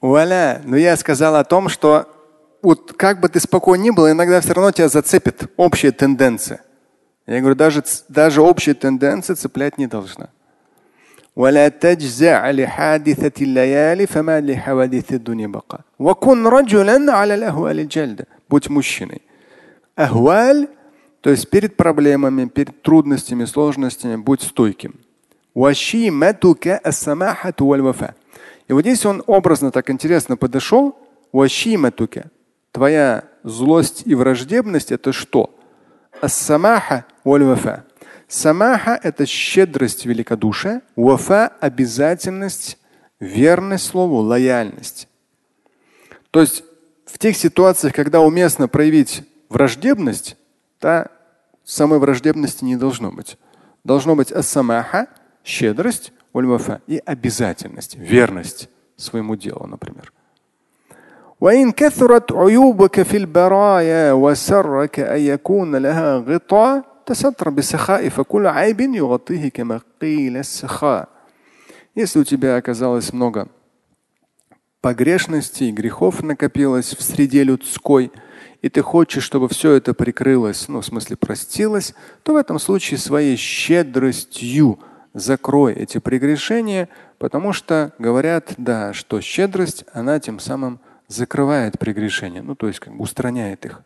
Уаля, 0.00 0.60
но 0.64 0.70
ну 0.70 0.76
я 0.76 0.96
сказал 0.96 1.36
о 1.36 1.44
том, 1.44 1.68
что 1.68 2.06
вот 2.62 2.94
как 2.94 3.20
бы 3.20 3.28
ты 3.28 3.38
спокойно 3.40 3.82
ни 3.82 3.90
был, 3.90 4.10
иногда 4.10 4.40
все 4.40 4.54
равно 4.54 4.72
тебя 4.72 4.88
зацепит 4.88 5.50
общая 5.56 5.92
тенденция. 5.92 6.62
Я 7.26 7.40
говорю, 7.40 7.54
даже, 7.54 7.82
даже 8.08 8.42
общая 8.42 8.74
тенденция 8.74 9.36
цеплять 9.36 9.78
не 9.78 9.86
должна. 9.86 10.30
Будь 18.48 18.68
мужчиной. 18.68 19.22
Ахваль, 19.94 20.68
то 21.20 21.30
есть 21.30 21.48
перед 21.48 21.76
проблемами, 21.76 22.46
перед 22.46 22.82
трудностями, 22.82 23.44
сложностями, 23.44 24.16
будь 24.16 24.42
стойким. 24.42 24.94
И 28.68 28.72
вот 28.72 28.82
здесь 28.82 29.04
он 29.04 29.22
образно 29.26 29.70
так 29.70 29.90
интересно 29.90 30.36
подошел. 30.36 30.96
Твоя 32.72 33.24
злость 33.42 34.02
и 34.06 34.14
враждебность 34.14 34.92
это 34.92 35.12
что? 35.12 35.58
Самаха 38.28 38.98
это 39.02 39.26
щедрость, 39.26 40.06
великодушие. 40.06 40.82
Вафа– 40.94 41.52
обязательность, 41.60 42.78
верность 43.18 43.86
слову, 43.86 44.18
лояльность. 44.18 45.08
То 46.30 46.40
есть 46.40 46.62
в 47.06 47.18
тех 47.18 47.36
ситуациях, 47.36 47.92
когда 47.92 48.20
уместно 48.20 48.68
проявить 48.68 49.24
враждебность, 49.48 50.36
да, 50.80 51.08
самой 51.64 51.98
враждебности 51.98 52.64
не 52.64 52.76
должно 52.76 53.10
быть. 53.10 53.36
Должно 53.82 54.14
быть 54.14 54.30
ассамаха, 54.30 55.08
щедрость, 55.43 56.11
ульмафа 56.33 56.81
и 56.87 57.01
обязательность, 57.05 57.95
верность 57.95 58.69
своему 58.97 59.35
делу, 59.35 59.67
например. 59.67 60.11
وإن 61.39 61.71
كثرت 61.71 62.31
عيوبك 62.31 63.01
في 63.01 63.17
البرايا 63.17 64.13
وسرك 64.13 64.99
أن 64.99 65.19
يكون 65.19 65.75
لها 65.75 66.17
غطاء 66.17 66.83
تستر 67.05 67.49
بسخاء 67.49 68.09
فكل 68.09 68.47
عيب 68.47 68.81
يغطيه 68.81 69.49
كما 69.49 69.81
قيل 70.01 70.37
السخاء. 70.37 71.09
Если 71.95 72.19
у 72.19 72.23
тебя 72.23 72.57
оказалось 72.57 73.13
много 73.13 73.47
погрешностей, 74.81 75.71
грехов 75.71 76.21
накопилось 76.23 76.93
в 76.93 77.01
среде 77.01 77.43
людской, 77.43 78.11
и 78.61 78.69
ты 78.69 78.81
хочешь, 78.81 79.23
чтобы 79.23 79.47
все 79.47 79.71
это 79.71 79.93
прикрылось, 79.93 80.67
ну, 80.67 80.81
в 80.81 80.85
смысле 80.85 81.15
простилось, 81.15 81.93
то 82.23 82.33
в 82.33 82.35
этом 82.35 82.59
случае 82.59 82.97
своей 82.97 83.37
щедростью 83.37 84.79
закрой 85.14 85.74
эти 85.74 85.98
прегрешения, 85.98 86.88
потому 87.18 87.52
что 87.52 87.92
говорят, 87.98 88.54
да, 88.56 88.92
что 88.92 89.20
щедрость, 89.20 89.84
она 89.92 90.20
тем 90.20 90.38
самым 90.38 90.80
закрывает 91.08 91.78
прегрешения, 91.78 92.42
ну 92.42 92.54
то 92.54 92.68
есть 92.68 92.78
как 92.80 92.94
бы 92.94 93.02
устраняет 93.02 93.64
их. 93.66 93.82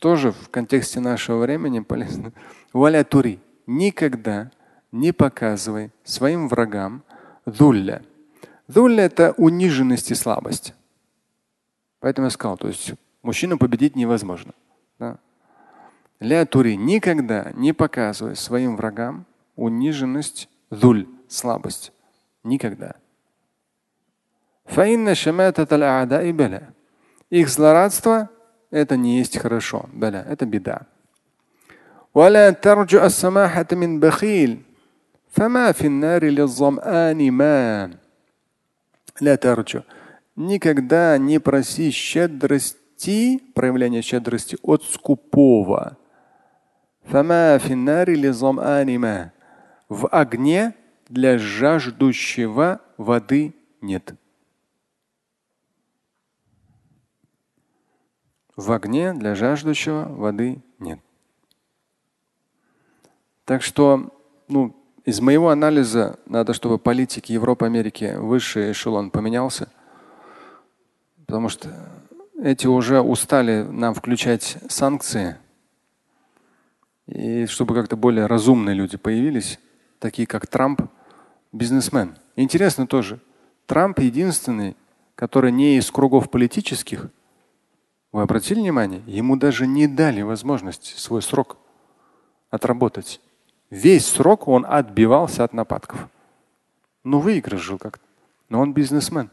Тоже 0.00 0.32
в 0.32 0.48
контексте 0.48 1.00
нашего 1.00 1.38
времени 1.38 1.80
полезно. 1.80 2.32
Никогда 3.66 4.50
не 4.90 5.12
показывай 5.12 5.92
своим 6.02 6.48
врагам 6.48 7.04
дулля. 7.46 8.02
Дулля– 8.66 9.04
это 9.04 9.34
униженность 9.36 10.10
и 10.10 10.14
слабость. 10.14 10.74
Поэтому 12.00 12.26
я 12.26 12.30
сказал, 12.30 12.56
то 12.56 12.66
есть 12.66 12.94
мужчину 13.22 13.58
победить 13.58 13.94
невозможно. 13.94 14.52
Ля 16.22 16.46
Тури 16.46 16.76
никогда 16.76 17.50
не 17.54 17.72
показывай 17.72 18.36
своим 18.36 18.76
врагам 18.76 19.26
униженность, 19.56 20.48
дуль, 20.70 21.08
слабость. 21.28 21.92
Никогда. 22.44 22.94
Их 27.30 27.48
злорадство– 27.48 28.30
это 28.70 28.96
не 28.96 29.18
есть 29.18 29.36
хорошо. 29.36 29.90
Беля– 29.92 30.24
это 30.28 30.46
беда. 30.46 30.86
Никогда 40.36 41.18
не 41.18 41.40
проси 41.40 41.90
щедрости, 41.90 43.40
проявления 43.54 44.02
щедрости 44.02 44.56
от 44.62 44.84
скупого. 44.84 45.96
В 49.88 50.06
огне 50.08 50.74
для 51.08 51.38
жаждущего 51.38 52.80
воды 52.96 53.54
нет. 53.80 54.14
В 58.56 58.70
огне 58.72 59.12
для 59.14 59.34
жаждущего 59.34 60.06
воды 60.08 60.62
нет. 60.78 61.00
Так 63.44 63.62
что, 63.62 64.10
ну, 64.48 64.76
из 65.04 65.20
моего 65.20 65.48
анализа 65.50 66.18
надо, 66.26 66.54
чтобы 66.54 66.78
политики 66.78 67.32
Европы, 67.32 67.66
Америки, 67.66 68.14
высший 68.16 68.70
эшелон 68.72 69.10
поменялся. 69.10 69.68
Потому 71.26 71.48
что 71.48 71.68
эти 72.40 72.66
уже 72.66 73.00
устали 73.00 73.62
нам 73.62 73.94
включать 73.94 74.58
санкции. 74.68 75.36
И 77.12 77.44
чтобы 77.46 77.74
как-то 77.74 77.96
более 77.96 78.24
разумные 78.24 78.74
люди 78.74 78.96
появились, 78.96 79.58
такие 79.98 80.26
как 80.26 80.46
Трамп, 80.46 80.82
бизнесмен. 81.52 82.16
Интересно 82.36 82.86
тоже, 82.86 83.20
Трамп 83.66 83.98
единственный, 83.98 84.76
который 85.14 85.52
не 85.52 85.76
из 85.76 85.90
кругов 85.90 86.30
политических. 86.30 87.10
Вы 88.12 88.22
обратили 88.22 88.60
внимание? 88.60 89.02
Ему 89.06 89.36
даже 89.36 89.66
не 89.66 89.86
дали 89.86 90.22
возможность 90.22 90.98
свой 90.98 91.20
срок 91.20 91.58
отработать. 92.50 93.20
Весь 93.68 94.06
срок 94.06 94.48
он 94.48 94.64
отбивался 94.66 95.44
от 95.44 95.52
нападков. 95.52 96.08
Ну, 97.04 97.20
выигрыш 97.20 97.60
жил 97.60 97.78
как-то. 97.78 98.04
Но 98.48 98.60
он 98.60 98.72
бизнесмен. 98.72 99.30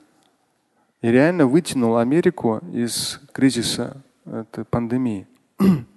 И 1.02 1.10
реально 1.10 1.46
вытянул 1.46 1.98
Америку 1.98 2.60
из 2.74 3.22
кризиса 3.32 4.02
этой 4.26 4.66
пандемии. 4.66 5.28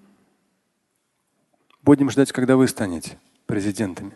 Будем 1.83 2.11
ждать, 2.11 2.33
когда 2.33 2.57
вы 2.57 2.69
станете 2.69 3.19
президентами. 3.47 4.13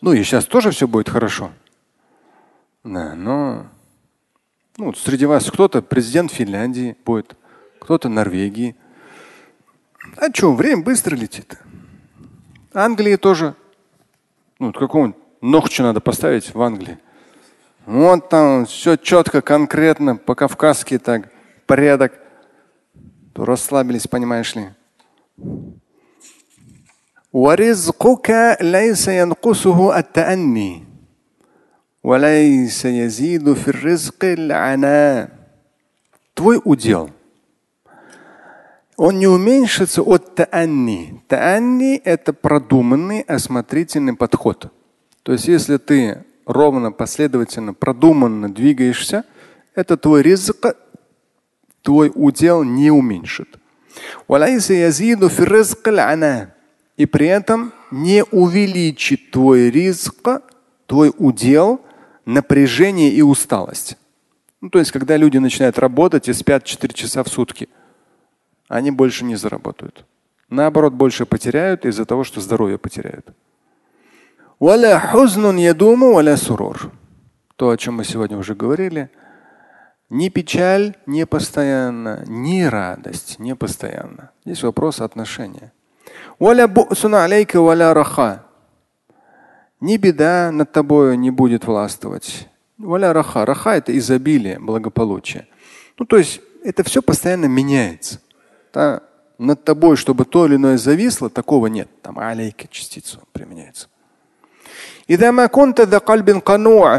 Ну 0.00 0.12
и 0.12 0.22
сейчас 0.22 0.44
тоже 0.44 0.70
все 0.70 0.86
будет 0.86 1.08
хорошо. 1.08 1.50
Да, 2.84 3.14
но 3.14 3.66
ну, 4.76 4.94
среди 4.94 5.26
вас 5.26 5.50
кто-то 5.50 5.82
президент 5.82 6.30
Финляндии 6.30 6.96
будет, 7.04 7.36
кто-то 7.80 8.08
Норвегии. 8.08 8.76
А 10.16 10.32
что, 10.32 10.54
время 10.54 10.84
быстро 10.84 11.16
летит. 11.16 11.58
Англии 12.72 13.16
тоже. 13.16 13.54
Ну, 14.60 14.72
какого-нибудь 14.72 15.20
ногчу 15.40 15.82
надо 15.82 16.00
поставить 16.00 16.54
в 16.54 16.62
Англии. 16.62 16.98
Вот 17.86 18.28
там 18.28 18.66
все 18.66 18.96
четко, 18.96 19.42
конкретно, 19.42 20.16
по-кавказски 20.16 20.98
так, 20.98 21.32
порядок. 21.66 22.12
То 23.34 23.44
расслабились, 23.44 24.06
понимаешь 24.06 24.54
ли. 24.54 24.70
ورزقك 27.33 28.57
ليس 28.61 29.07
ينقصه 29.07 29.97
التأني 29.99 30.83
وليس 32.03 32.85
يزيد 32.85 33.53
في 33.53 33.67
الرزق 33.67 34.23
العناء 34.23 35.43
Твой 36.33 36.59
удел. 36.63 37.11
Он 38.97 39.19
не 39.19 39.27
уменьшится 39.27 40.01
от 40.01 40.35
таанни. 40.35 41.21
Таанни – 41.27 42.03
это 42.03 42.33
продуманный, 42.33 43.21
осмотрительный 43.21 44.15
подход. 44.15 44.71
То 45.23 45.31
есть 45.31 45.47
если 45.47 45.77
ты 45.77 46.23
ровно, 46.45 46.91
последовательно, 46.91 47.73
продуманно 47.73 48.51
двигаешься, 48.51 49.25
это 49.75 49.97
твой 49.97 50.21
ризк, 50.21 50.75
твой 51.81 52.11
удел 52.13 52.63
не 52.63 52.91
уменьшит. 52.91 53.59
И 56.96 57.06
при 57.06 57.26
этом 57.26 57.72
не 57.90 58.24
увеличит 58.24 59.30
твой 59.30 59.70
риск, 59.70 60.28
твой 60.86 61.12
удел, 61.16 61.80
напряжение 62.26 63.10
и 63.10 63.22
усталость. 63.22 63.96
Ну, 64.60 64.70
то 64.70 64.78
есть, 64.78 64.90
когда 64.90 65.16
люди 65.16 65.38
начинают 65.38 65.78
работать 65.78 66.28
и 66.28 66.32
спят 66.32 66.64
4 66.64 66.92
часа 66.92 67.22
в 67.22 67.28
сутки, 67.28 67.68
они 68.68 68.90
больше 68.90 69.24
не 69.24 69.36
заработают. 69.36 70.04
Наоборот, 70.50 70.92
больше 70.92 71.24
потеряют 71.26 71.84
из-за 71.84 72.04
того, 72.04 72.24
что 72.24 72.40
здоровье 72.40 72.78
потеряют. 72.78 73.28
То, 77.54 77.70
о 77.70 77.76
чем 77.76 77.94
мы 77.94 78.04
сегодня 78.04 78.36
уже 78.36 78.54
говорили– 78.54 79.10
ни 80.10 80.30
печаль 80.30 80.96
не 81.06 81.26
постоянно, 81.26 82.24
ни 82.26 82.62
радость 82.62 83.38
не 83.38 83.54
постоянно. 83.54 84.30
Здесь 84.44 84.62
вопрос 84.62 85.00
отношения. 85.00 85.72
Ни 89.80 89.96
беда 89.96 90.50
над 90.50 90.72
тобою 90.72 91.18
не 91.18 91.30
будет 91.30 91.66
властвовать. 91.66 92.48
раха. 93.12 93.44
Раха– 93.44 93.70
это 93.76 93.96
изобилие, 93.96 94.58
благополучие. 94.58 95.46
Ну, 95.98 96.06
то 96.06 96.16
есть 96.16 96.40
это 96.64 96.82
все 96.84 97.02
постоянно 97.02 97.46
меняется. 97.46 98.20
Да? 98.72 99.02
Над 99.38 99.64
тобой, 99.64 99.96
чтобы 99.96 100.24
то 100.24 100.46
или 100.46 100.56
иное 100.56 100.78
зависло, 100.78 101.30
такого 101.30 101.66
нет. 101.66 101.88
Там 102.02 102.18
алейка 102.18 102.66
частицу 102.68 103.20
применяется. 103.32 103.88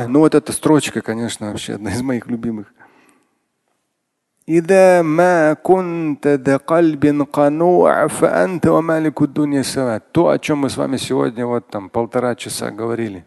Ну 0.07 0.19
вот 0.19 0.35
эта 0.35 0.51
строчка, 0.51 1.01
конечно, 1.01 1.51
вообще 1.51 1.75
одна 1.75 1.91
из 1.91 2.01
моих 2.01 2.27
любимых. 2.27 2.73
إذا 4.48 5.02
ما 5.02 5.54
كنت 5.54 6.26
ذا 6.26 6.56
قلب 6.56 7.28
قنوع 7.32 8.06
فأنت 8.08 8.66
ومالك 8.66 9.22
الدنيا 9.22 9.62
سواء. 9.62 10.02
То, 10.12 10.28
о 10.28 10.38
чем 10.38 10.58
мы 10.58 10.70
с 10.70 10.76
вами 10.76 10.98
сегодня 10.98 11.46
вот 11.46 11.68
там 11.68 11.88
полтора 11.88 12.34
часа 12.34 12.70
говорили. 12.70 13.24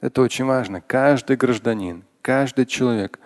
Это 0.00 0.20
очень 0.20 0.44
важно. 0.44 0.80
Каждый 0.80 1.36
гражданин, 1.36 2.02
каждый 2.22 2.66
человек, 2.66 3.20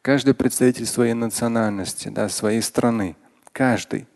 каждый 0.00 0.32
представитель 0.32 0.86
своей 0.86 1.12
национальности, 1.12 2.08
да, 2.08 2.30
своей 2.30 2.62
страны, 2.62 3.16
каждый. 3.52 4.06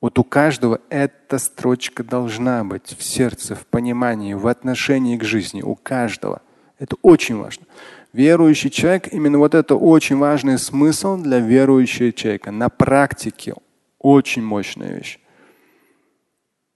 Вот 0.00 0.20
у 0.20 0.24
каждого 0.24 0.80
эта 0.88 1.38
строчка 1.38 2.04
должна 2.04 2.62
быть 2.62 2.94
в 2.96 3.02
сердце, 3.02 3.56
в 3.56 3.66
понимании, 3.66 4.34
в 4.34 4.46
отношении 4.46 5.16
к 5.16 5.24
жизни. 5.24 5.62
У 5.62 5.74
каждого. 5.74 6.42
Это 6.78 6.94
очень 7.02 7.36
важно. 7.36 7.66
Верующий 8.13 8.69
человек, 8.69 9.13
именно 9.13 9.37
вот 9.37 9.55
это 9.55 9.75
очень 9.75 10.17
важный 10.17 10.57
смысл 10.57 11.17
для 11.17 11.39
верующего 11.39 12.11
человека. 12.11 12.51
На 12.51 12.69
практике 12.69 13.53
очень 13.99 14.43
мощная 14.43 14.97
вещь. 14.97 15.19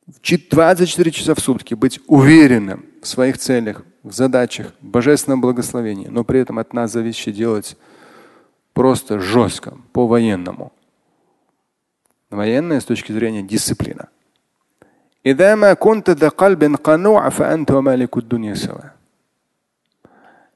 24 0.05 1.11
часа 1.11 1.35
в 1.35 1.39
сутки 1.39 1.73
быть 1.73 1.99
уверенным 2.07 2.85
в 3.01 3.07
своих 3.07 3.37
целях, 3.37 3.83
в 4.03 4.13
задачах, 4.13 4.73
в 4.79 4.85
божественном 4.85 5.41
благословении, 5.41 6.07
но 6.07 6.23
при 6.23 6.39
этом 6.39 6.59
от 6.59 6.73
нас 6.73 6.91
зависит 6.91 7.35
делать 7.35 7.75
просто 8.73 9.19
жестко, 9.19 9.77
по-военному. 9.93 10.71
Военная 12.29 12.79
с 12.79 12.85
точки 12.85 13.11
зрения 13.11 13.41
дисциплина. 13.41 14.09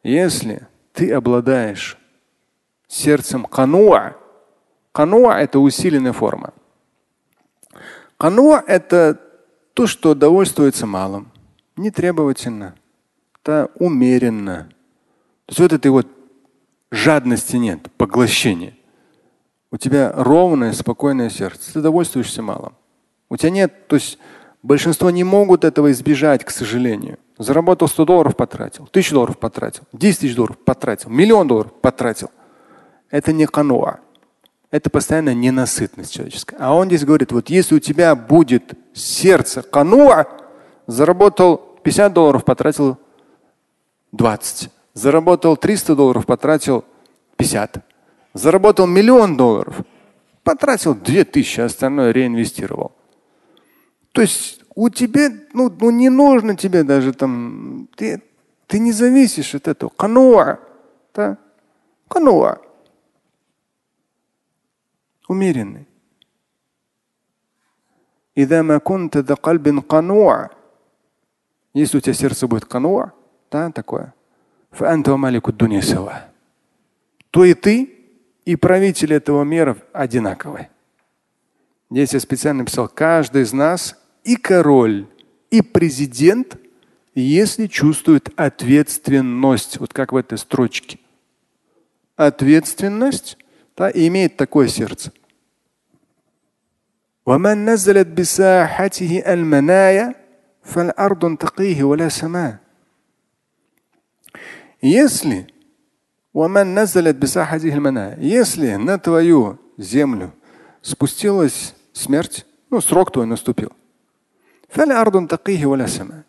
Если 0.03 0.68
ты 0.99 1.13
обладаешь 1.13 1.97
сердцем 2.89 3.45
кануа, 3.45 4.17
кануа– 4.91 5.39
это 5.39 5.59
усиленная 5.59 6.11
форма. 6.11 6.53
Кануа– 8.17 8.61
это 8.67 9.17
то, 9.73 9.87
что 9.87 10.13
довольствуется 10.13 10.85
малым, 10.85 11.31
не 11.77 11.89
требовательно, 11.89 12.75
это 13.41 13.71
умеренно. 13.75 14.67
То 15.45 15.51
есть 15.51 15.59
вот 15.61 15.71
этой 15.71 15.89
вот 15.89 16.07
жадности 16.91 17.55
нет, 17.55 17.89
поглощения. 17.95 18.75
У 19.71 19.77
тебя 19.77 20.11
ровное, 20.13 20.73
спокойное 20.73 21.29
сердце. 21.29 21.71
Ты 21.71 21.81
довольствуешься 21.81 22.41
малым. 22.41 22.73
У 23.29 23.37
тебя 23.37 23.51
нет, 23.51 23.87
то 23.87 23.95
есть 23.95 24.19
большинство 24.63 25.11
не 25.11 25.23
могут 25.23 25.63
этого 25.63 25.91
избежать, 25.91 26.43
к 26.43 26.49
сожалению. 26.49 27.19
Заработал 27.39 27.87
100 27.87 28.05
долларов, 28.05 28.35
потратил. 28.35 28.85
Тысячу 28.87 29.15
долларов 29.15 29.39
потратил. 29.39 29.83
10 29.93 30.19
тысяч 30.19 30.35
долларов 30.35 30.57
потратил. 30.57 31.09
Миллион 31.09 31.47
долларов 31.47 31.71
потратил. 31.71 32.29
Это 33.09 33.31
не 33.31 33.47
кануа. 33.47 34.01
Это 34.71 34.89
постоянная 34.89 35.33
ненасытность 35.33 36.13
человеческая. 36.13 36.57
А 36.59 36.75
он 36.75 36.87
здесь 36.87 37.05
говорит, 37.05 37.31
вот 37.31 37.49
если 37.49 37.75
у 37.75 37.79
тебя 37.79 38.13
будет 38.13 38.73
сердце 38.93 39.61
кануа, 39.61 40.27
заработал 40.85 41.79
50 41.81 42.13
долларов, 42.13 42.43
потратил 42.43 42.97
20. 44.11 44.69
Заработал 44.93 45.55
300 45.55 45.95
долларов, 45.95 46.25
потратил 46.25 46.83
50. 47.37 47.77
Заработал 48.33 48.85
миллион 48.85 49.37
долларов, 49.37 49.77
потратил 50.43 50.93
2000, 50.93 51.61
а 51.61 51.65
остальное 51.65 52.11
реинвестировал. 52.11 52.91
То 54.11 54.21
есть 54.21 54.58
у 54.78 54.90
тебя, 54.90 55.30
ну, 55.52 55.70
ну 55.70 55.90
не 55.90 56.08
нужно 56.08 56.56
тебе 56.56 56.82
даже 56.82 57.12
там, 57.12 57.88
ты, 57.96 58.22
ты 58.66 58.78
не 58.78 58.92
зависишь 58.92 59.54
от 59.54 59.68
этого. 59.68 59.90
Кануа. 59.90 60.58
Да? 61.14 61.38
Кануа. 62.08 62.58
Умеренный. 65.28 65.86
إذا 68.36 68.62
ما 68.62 68.78
كنت 68.78 69.16
ذا 69.16 69.34
قلب 69.34 69.84
قنوع 69.88 70.50
если 71.74 71.98
у 71.98 72.00
тебя 72.00 72.14
сердце 72.14 72.46
будет 72.46 72.64
кануа, 72.64 73.12
да, 73.50 73.70
такое, 73.72 74.14
то 77.30 77.44
и 77.44 77.54
ты, 77.54 77.90
и 78.44 78.56
правитель 78.56 79.12
этого 79.12 79.42
мира 79.42 79.76
одинаковые. 79.92 80.70
Здесь 81.90 82.14
я 82.14 82.20
специально 82.20 82.60
написал, 82.60 82.88
каждый 82.88 83.42
из 83.42 83.52
нас 83.52 84.00
и 84.24 84.36
король, 84.36 85.06
и 85.50 85.62
президент, 85.62 86.56
если 87.14 87.66
чувствует 87.66 88.28
ответственность, 88.36 89.78
вот 89.78 89.92
как 89.92 90.12
в 90.12 90.16
этой 90.16 90.38
строчке. 90.38 90.98
Ответственность, 92.16 93.38
да, 93.76 93.90
и 93.90 94.08
имеет 94.08 94.36
такое 94.36 94.68
сердце. 94.68 95.12
ومن 97.26 97.64
نزلت 97.64 98.06
بساحته 98.06 99.22
المنايا 99.26 100.14
فالأرض 100.62 101.36
تقيه 101.36 101.82
ولا 101.84 102.08
سماء 102.08 102.64
если 104.84 105.46
если 108.20 108.74
на 108.74 108.98
твою 108.98 109.58
землю 109.78 110.34
спустилась 110.82 111.74
смерть, 111.92 112.44
ну, 112.70 112.80
срок 112.80 113.12
твой 113.12 113.26
наступил. 113.26 113.72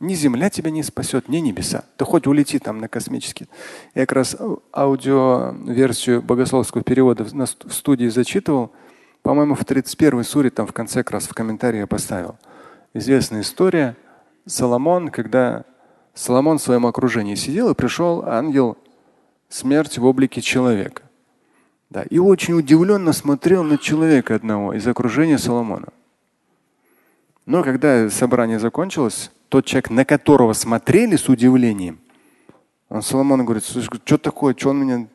ни 0.00 0.14
земля 0.14 0.48
тебя 0.48 0.70
не 0.70 0.82
спасет, 0.82 1.28
ни 1.28 1.38
небеса. 1.38 1.84
Ты 1.96 2.04
хоть 2.06 2.26
улети 2.26 2.58
там 2.58 2.78
на 2.78 2.88
космический. 2.88 3.48
Я 3.94 4.06
как 4.06 4.12
раз 4.12 4.36
аудиоверсию 4.74 6.22
богословского 6.22 6.82
перевода 6.82 7.24
в 7.24 7.72
студии 7.72 8.08
зачитывал. 8.08 8.72
По-моему, 9.22 9.54
в 9.54 9.64
31 9.64 10.24
суре, 10.24 10.50
там 10.50 10.66
в 10.66 10.72
конце 10.72 11.02
как 11.02 11.10
раз 11.10 11.24
в 11.24 11.34
комментарии 11.34 11.80
я 11.80 11.86
поставил. 11.86 12.36
Известная 12.94 13.42
история. 13.42 13.94
Соломон, 14.46 15.10
когда 15.10 15.64
Соломон 16.14 16.58
в 16.58 16.62
своем 16.62 16.86
окружении 16.86 17.34
сидел, 17.34 17.70
и 17.70 17.74
пришел 17.74 18.24
ангел 18.24 18.78
смерти 19.50 20.00
в 20.00 20.06
облике 20.06 20.40
человека. 20.40 21.02
Да, 21.90 22.02
и 22.02 22.18
очень 22.18 22.54
удивленно 22.54 23.12
смотрел 23.12 23.64
на 23.64 23.76
человека 23.76 24.34
одного 24.34 24.72
из 24.72 24.86
окружения 24.86 25.38
Соломона. 25.38 25.88
Но 27.50 27.64
когда 27.64 28.08
собрание 28.10 28.60
закончилось, 28.60 29.32
тот 29.48 29.64
человек, 29.64 29.90
на 29.90 30.04
которого 30.04 30.52
смотрели 30.52 31.16
с 31.16 31.28
удивлением, 31.28 31.98
он 32.88 33.02
Соломон 33.02 33.44
говорит, 33.44 33.64
что 33.64 34.18
такое, 34.18 34.54
что 34.56 34.70
он 34.70 34.78
меня... 34.78 35.08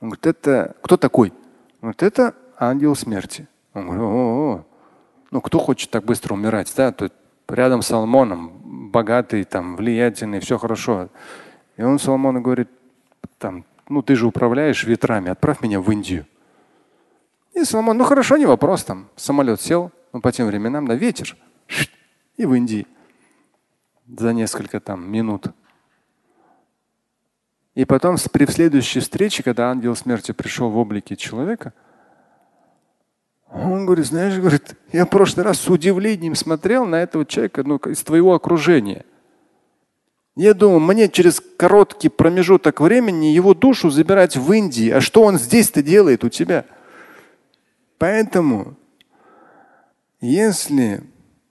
Он 0.00 0.08
говорит, 0.08 0.24
это 0.24 0.74
кто 0.80 0.96
такой? 0.96 1.34
Он 1.82 1.92
говорит, 1.92 2.02
это 2.02 2.34
ангел 2.58 2.96
смерти. 2.96 3.46
Он 3.74 3.88
говорит, 3.88 4.02
о, 4.02 4.06
-о, 4.06 4.56
-о. 4.56 4.64
ну 5.30 5.40
кто 5.42 5.58
хочет 5.58 5.90
так 5.90 6.06
быстро 6.06 6.32
умирать, 6.32 6.72
да? 6.74 6.92
Тут 6.92 7.12
рядом 7.46 7.82
с 7.82 7.88
Соломоном, 7.88 8.90
богатый, 8.90 9.44
там, 9.44 9.76
влиятельный, 9.76 10.40
все 10.40 10.56
хорошо. 10.56 11.10
И 11.76 11.82
он 11.82 11.98
Соломону 11.98 12.40
говорит, 12.40 12.70
там, 13.38 13.66
ну 13.90 14.00
ты 14.00 14.16
же 14.16 14.26
управляешь 14.26 14.84
ветрами, 14.84 15.28
отправь 15.28 15.60
меня 15.60 15.82
в 15.82 15.92
Индию. 15.92 16.24
И 17.52 17.64
Соломон, 17.64 17.98
ну 17.98 18.04
хорошо, 18.04 18.38
не 18.38 18.46
вопрос, 18.46 18.82
там 18.84 19.08
самолет 19.14 19.60
сел, 19.60 19.90
ну 20.14 20.22
по 20.22 20.32
тем 20.32 20.46
временам 20.46 20.86
на 20.86 20.94
ветер, 20.94 21.36
и 22.36 22.46
в 22.46 22.54
Индии 22.54 22.86
за 24.06 24.32
несколько 24.32 24.80
там 24.80 25.10
минут. 25.10 25.48
И 27.74 27.84
потом 27.84 28.16
при 28.32 28.46
следующей 28.46 29.00
встрече, 29.00 29.42
когда 29.42 29.70
ангел 29.70 29.94
смерти 29.94 30.32
пришел 30.32 30.70
в 30.70 30.78
облике 30.78 31.16
человека, 31.16 31.74
он 33.52 33.86
говорит, 33.86 34.06
знаешь, 34.06 34.38
говорит, 34.38 34.74
я 34.92 35.04
в 35.04 35.10
прошлый 35.10 35.44
раз 35.44 35.60
с 35.60 35.68
удивлением 35.68 36.34
смотрел 36.34 36.84
на 36.86 36.96
этого 36.96 37.24
человека 37.24 37.62
ну, 37.64 37.76
из 37.76 38.02
твоего 38.02 38.34
окружения. 38.34 39.04
Я 40.36 40.52
думал, 40.52 40.80
мне 40.80 41.08
через 41.08 41.40
короткий 41.56 42.08
промежуток 42.08 42.80
времени 42.80 43.26
его 43.26 43.54
душу 43.54 43.88
забирать 43.88 44.36
в 44.36 44.52
Индии. 44.52 44.90
А 44.90 45.00
что 45.00 45.22
он 45.22 45.38
здесь-то 45.38 45.82
делает 45.82 46.24
у 46.24 46.28
тебя? 46.28 46.66
Поэтому, 47.98 48.76
если 50.20 51.02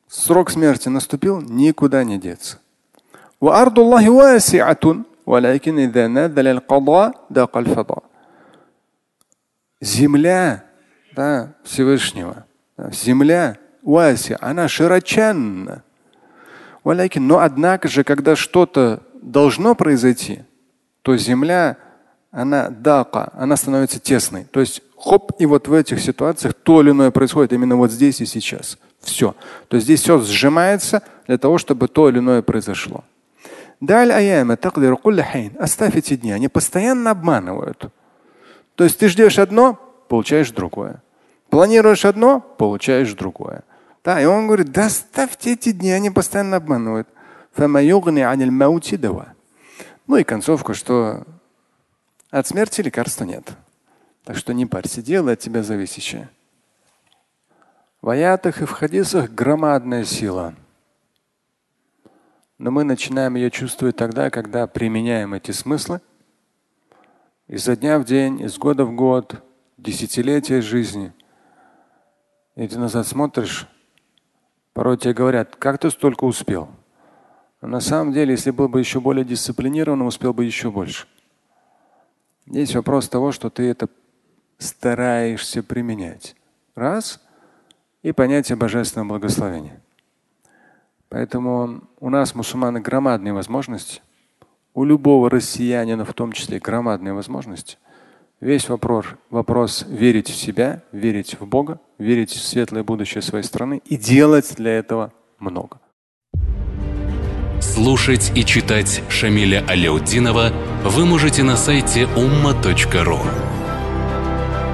срок 0.07 0.49
смерти 0.49 0.89
наступил, 0.89 1.41
никуда 1.41 2.03
не 2.03 2.17
деться. 2.17 2.59
Земля 9.81 10.65
да, 11.15 11.53
Всевышнего. 11.63 12.45
Земля, 12.91 13.57
уаси, 13.81 14.37
она 14.41 14.67
широченна. 14.67 15.83
Но 16.83 17.39
однако 17.39 17.87
же, 17.87 18.03
когда 18.03 18.35
что-то 18.35 19.01
должно 19.21 19.73
произойти, 19.73 20.43
то 21.01 21.17
земля, 21.17 21.77
она 22.31 22.69
дака, 22.69 23.31
она 23.33 23.55
становится 23.55 23.99
тесной. 23.99 24.43
То 24.43 24.59
есть 24.59 24.81
хоп, 24.97 25.31
и 25.39 25.45
вот 25.45 25.67
в 25.67 25.73
этих 25.73 25.99
ситуациях 26.01 26.53
то 26.53 26.81
или 26.81 26.91
иное 26.91 27.11
происходит 27.11 27.53
именно 27.53 27.75
вот 27.75 27.91
здесь 27.91 28.21
и 28.21 28.25
сейчас. 28.25 28.77
Все. 29.07 29.35
То 29.67 29.75
есть 29.77 29.85
здесь 29.85 30.01
все 30.01 30.19
сжимается 30.19 31.03
для 31.27 31.37
того, 31.37 31.57
чтобы 31.57 31.87
то 31.87 32.09
или 32.09 32.19
иное 32.19 32.41
произошло. 32.41 33.03
Оставь 35.59 35.95
эти 35.95 36.15
дни, 36.15 36.31
они 36.31 36.47
постоянно 36.47 37.11
обманывают. 37.11 37.91
То 38.75 38.83
есть 38.83 38.97
ты 38.97 39.09
ждешь 39.09 39.39
одно, 39.39 39.79
получаешь 40.07 40.51
другое. 40.51 41.01
Планируешь 41.49 42.05
одно, 42.05 42.39
получаешь 42.39 43.13
другое. 43.13 43.63
Да, 44.03 44.21
и 44.21 44.25
он 44.25 44.47
говорит, 44.47 44.71
да 44.71 44.89
ставьте 44.89 45.53
эти 45.53 45.71
дни, 45.71 45.91
они 45.91 46.09
постоянно 46.09 46.57
обманывают. 46.57 47.07
Ну 50.07 50.17
и 50.17 50.23
концовка, 50.23 50.73
что 50.73 51.23
от 52.29 52.47
смерти 52.47 52.81
лекарства 52.81 53.23
нет. 53.23 53.53
Так 54.25 54.37
что 54.37 54.53
не 54.53 54.65
парься, 54.65 55.01
делай 55.01 55.33
от 55.33 55.39
тебя 55.39 55.63
зависящее. 55.63 56.29
В 58.05 58.09
аятах 58.09 58.61
и 58.61 58.65
в 58.65 58.71
хадисах 58.71 59.31
громадная 59.31 60.03
сила. 60.03 60.53
Но 62.59 62.69
мы 62.69 62.83
начинаем 62.83 63.33
ее 63.33 63.49
чувствовать 63.49 63.95
тогда, 63.95 64.29
когда 64.29 64.67
применяем 64.67 65.33
эти 65.33 65.49
смыслы 65.49 66.01
изо 67.47 67.75
дня 67.75 67.97
в 67.97 68.05
день, 68.05 68.41
из 68.41 68.59
года 68.59 68.85
в 68.85 68.93
год, 68.93 69.43
десятилетия 69.77 70.61
жизни– 70.61 71.11
и 72.55 72.67
ты 72.67 72.77
назад 72.77 73.07
смотришь, 73.07 73.67
порой 74.73 74.97
тебе 74.97 75.15
говорят, 75.15 75.55
как 75.55 75.79
ты 75.79 75.89
столько 75.89 76.25
успел. 76.25 76.69
Но 77.59 77.67
на 77.67 77.79
самом 77.79 78.13
деле, 78.13 78.33
если 78.33 78.51
был 78.51 78.69
бы 78.69 78.79
еще 78.79 79.01
более 79.01 79.25
дисциплинированным, 79.25 80.05
успел 80.05 80.31
бы 80.31 80.45
еще 80.45 80.69
больше. 80.69 81.07
Есть 82.45 82.75
вопрос 82.75 83.09
того, 83.09 83.31
что 83.31 83.49
ты 83.49 83.67
это 83.67 83.89
стараешься 84.59 85.63
применять. 85.63 86.35
Раз. 86.75 87.24
И 88.05 88.11
понятие 88.11 88.55
божественного 88.55 89.07
благословения. 89.09 89.81
Поэтому 91.09 91.81
у 91.99 92.11
нас, 92.11 92.35
мусульманы, 92.35 92.79
громадные 92.79 93.33
возможности. 93.33 94.03
У 94.75 94.83
любого 94.83 95.27
россиянина 95.27 96.05
в 96.05 96.13
том 96.13 96.31
числе 96.31 96.59
громадные 96.59 97.13
возможности. 97.13 97.79
Весь 98.39 98.69
вопрос, 98.69 99.07
вопрос 99.31 99.87
верить 99.89 100.29
в 100.29 100.35
себя, 100.35 100.83
верить 100.91 101.39
в 101.39 101.47
Бога, 101.47 101.79
верить 101.97 102.29
в 102.29 102.45
светлое 102.45 102.83
будущее 102.83 103.23
своей 103.23 103.43
страны 103.43 103.81
и 103.85 103.97
делать 103.97 104.53
для 104.55 104.77
этого 104.77 105.11
много. 105.39 105.79
Слушать 107.59 108.31
и 108.35 108.45
читать 108.45 109.01
Шамиля 109.09 109.65
Аляутдинова 109.67 110.51
вы 110.83 111.05
можете 111.07 111.41
на 111.41 111.57
сайте 111.57 112.03
umma.ru. 112.03 113.44